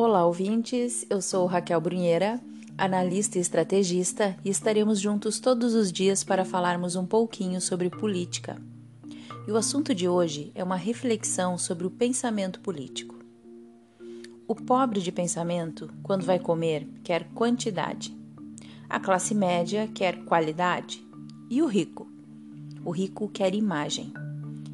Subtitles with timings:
[0.00, 1.04] Olá, ouvintes.
[1.10, 2.40] Eu sou Raquel Brunheira,
[2.78, 8.62] analista e estrategista, e estaremos juntos todos os dias para falarmos um pouquinho sobre política.
[9.48, 13.18] E o assunto de hoje é uma reflexão sobre o pensamento político.
[14.46, 18.16] O pobre de pensamento, quando vai comer, quer quantidade.
[18.88, 21.04] A classe média quer qualidade.
[21.50, 22.06] E o rico?
[22.84, 24.12] O rico quer imagem.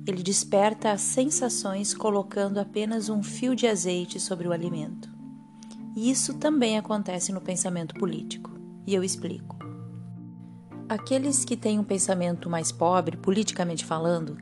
[0.07, 5.09] Ele desperta as sensações colocando apenas um fio de azeite sobre o alimento.
[5.97, 8.51] E isso também acontece no pensamento político.
[8.87, 9.57] E eu explico.
[10.87, 14.37] Aqueles que têm um pensamento mais pobre, politicamente falando,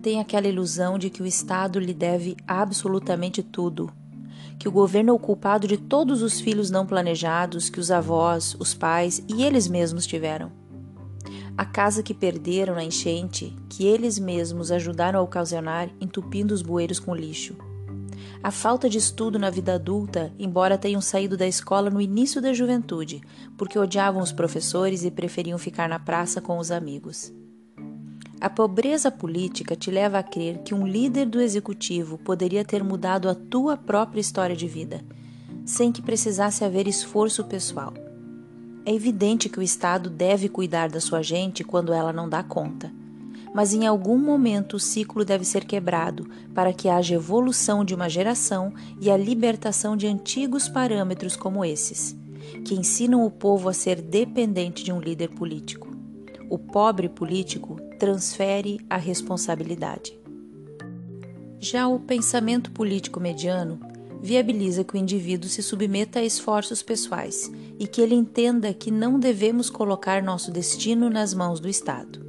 [0.00, 3.92] têm aquela ilusão de que o Estado lhe deve absolutamente tudo,
[4.56, 8.54] que o governo é o culpado de todos os filhos não planejados que os avós,
[8.60, 10.57] os pais e eles mesmos tiveram
[11.58, 17.00] a casa que perderam na enchente, que eles mesmos ajudaram a ocasionar, entupindo os bueiros
[17.00, 17.56] com lixo.
[18.40, 22.52] A falta de estudo na vida adulta, embora tenham saído da escola no início da
[22.52, 23.20] juventude,
[23.56, 27.32] porque odiavam os professores e preferiam ficar na praça com os amigos.
[28.40, 33.28] A pobreza política te leva a crer que um líder do executivo poderia ter mudado
[33.28, 35.04] a tua própria história de vida,
[35.64, 37.92] sem que precisasse haver esforço pessoal.
[38.88, 42.90] É evidente que o Estado deve cuidar da sua gente quando ela não dá conta.
[43.54, 48.08] Mas em algum momento o ciclo deve ser quebrado para que haja evolução de uma
[48.08, 52.16] geração e a libertação de antigos parâmetros como esses,
[52.64, 55.94] que ensinam o povo a ser dependente de um líder político.
[56.48, 60.18] O pobre político transfere a responsabilidade.
[61.60, 63.78] Já o pensamento político mediano
[64.20, 69.18] viabiliza que o indivíduo se submeta a esforços pessoais e que ele entenda que não
[69.18, 72.26] devemos colocar nosso destino nas mãos do Estado.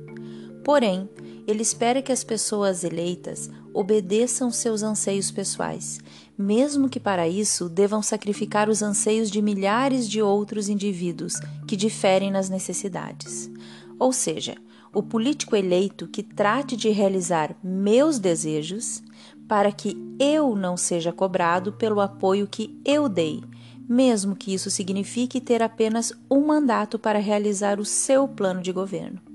[0.64, 1.10] Porém,
[1.50, 6.00] ele espera que as pessoas eleitas obedeçam seus anseios pessoais,
[6.38, 11.34] mesmo que para isso devam sacrificar os anseios de milhares de outros indivíduos
[11.68, 13.50] que diferem nas necessidades.
[13.98, 14.56] Ou seja,
[14.94, 19.02] o político eleito que trate de realizar meus desejos
[19.48, 23.44] para que eu não seja cobrado pelo apoio que eu dei,
[23.88, 29.29] mesmo que isso signifique ter apenas um mandato para realizar o seu plano de governo.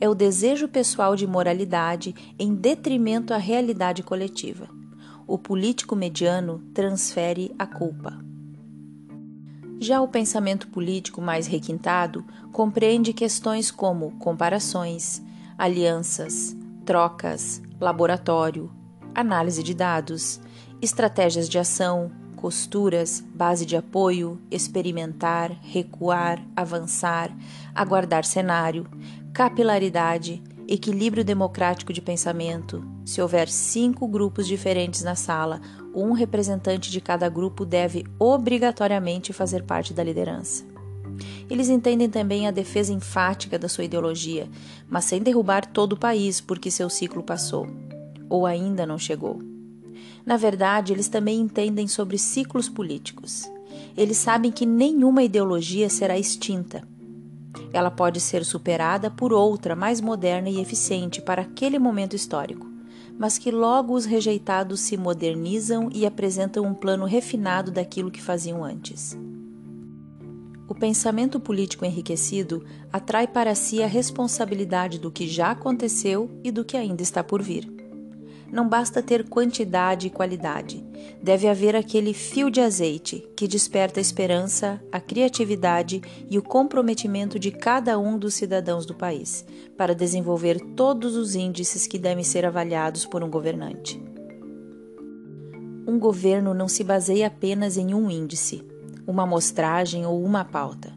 [0.00, 4.68] É o desejo pessoal de moralidade em detrimento à realidade coletiva.
[5.26, 8.22] O político mediano transfere a culpa.
[9.80, 15.22] Já o pensamento político mais requintado compreende questões como comparações,
[15.58, 18.70] alianças, trocas, laboratório,
[19.14, 20.40] análise de dados,
[20.80, 27.34] estratégias de ação, costuras, base de apoio, experimentar, recuar, avançar,
[27.74, 28.86] aguardar cenário,
[29.34, 32.84] capilaridade, equilíbrio democrático de pensamento.
[33.04, 35.60] Se houver cinco grupos diferentes na sala,
[35.92, 40.64] um representante de cada grupo deve obrigatoriamente fazer parte da liderança.
[41.50, 44.48] Eles entendem também a defesa enfática da sua ideologia,
[44.88, 47.66] mas sem derrubar todo o país porque seu ciclo passou
[48.30, 49.40] ou ainda não chegou.
[50.24, 53.50] Na verdade, eles também entendem sobre ciclos políticos.
[53.96, 56.93] Eles sabem que nenhuma ideologia será extinta.
[57.74, 62.70] Ela pode ser superada por outra mais moderna e eficiente para aquele momento histórico,
[63.18, 68.62] mas que logo os rejeitados se modernizam e apresentam um plano refinado daquilo que faziam
[68.62, 69.18] antes.
[70.68, 76.64] O pensamento político enriquecido atrai para si a responsabilidade do que já aconteceu e do
[76.64, 77.83] que ainda está por vir
[78.54, 80.80] não basta ter quantidade e qualidade.
[81.20, 86.00] Deve haver aquele fio de azeite que desperta a esperança, a criatividade
[86.30, 89.44] e o comprometimento de cada um dos cidadãos do país
[89.76, 94.00] para desenvolver todos os índices que devem ser avaliados por um governante.
[95.84, 98.64] Um governo não se baseia apenas em um índice,
[99.04, 100.92] uma amostragem ou uma pauta.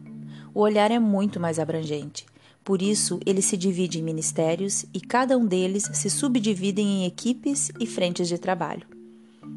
[0.54, 2.24] O olhar é muito mais abrangente
[2.64, 7.72] por isso, ele se divide em ministérios e cada um deles se subdividem em equipes
[7.80, 8.86] e frentes de trabalho.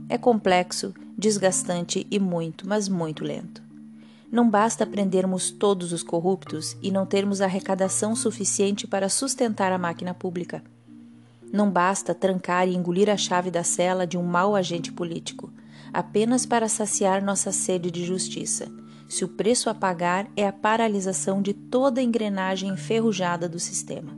[0.08, 3.62] É complexo, desgastante e muito, mas muito lento.
[4.32, 10.14] Não basta prendermos todos os corruptos e não termos arrecadação suficiente para sustentar a máquina
[10.14, 10.64] pública.
[11.52, 15.52] Não basta trancar e engolir a chave da cela de um mau agente político,
[15.92, 18.72] apenas para saciar nossa sede de justiça
[19.12, 24.18] se o preço a pagar é a paralisação de toda a engrenagem enferrujada do sistema.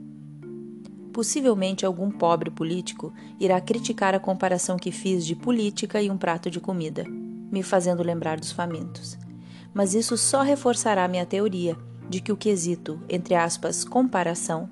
[1.12, 6.48] Possivelmente algum pobre político irá criticar a comparação que fiz de política e um prato
[6.48, 9.18] de comida, me fazendo lembrar dos famintos.
[9.74, 11.76] Mas isso só reforçará minha teoria
[12.08, 14.70] de que o quesito, entre aspas, comparação,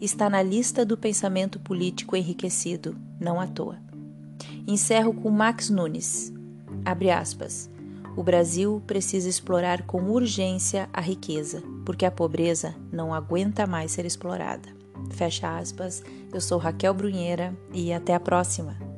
[0.00, 3.78] está na lista do pensamento político enriquecido, não à toa.
[4.66, 6.32] Encerro com Max Nunes.
[6.84, 7.70] Abre aspas.
[8.16, 14.04] O Brasil precisa explorar com urgência a riqueza, porque a pobreza não aguenta mais ser
[14.04, 14.68] explorada.
[15.10, 16.02] Fecha aspas.
[16.32, 18.89] Eu sou Raquel Brunheira e até a próxima.